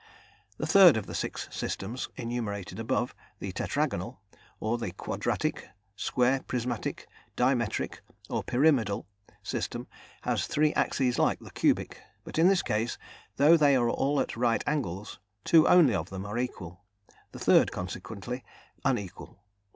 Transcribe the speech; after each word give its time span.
The 0.57 0.65
third 0.65 0.97
of 0.97 1.05
the 1.05 1.13
six 1.13 1.47
systems 1.51 2.09
enumerated 2.15 2.79
above, 2.79 3.13
the 3.37 3.51
tetragonal 3.51 4.17
or 4.59 4.79
the 4.79 4.91
quadratic, 4.93 5.67
square 5.95 6.41
prismatic, 6.41 7.07
dimetric, 7.37 7.99
or 8.27 8.43
pyramidal 8.43 9.05
system 9.43 9.85
has 10.23 10.47
three 10.47 10.73
axes 10.73 11.19
like 11.19 11.39
the 11.39 11.51
cubic, 11.51 12.01
but, 12.23 12.39
in 12.39 12.47
this 12.47 12.63
case, 12.63 12.97
though 13.35 13.55
they 13.55 13.75
are 13.75 13.91
all 13.91 14.19
at 14.19 14.35
right 14.35 14.63
angles, 14.65 15.19
two 15.43 15.67
only 15.67 15.93
of 15.93 16.09
them 16.09 16.25
are 16.25 16.39
equal, 16.39 16.81
the 17.31 17.37
third, 17.37 17.71
consequently, 17.71 18.43
unequal. 18.83 19.37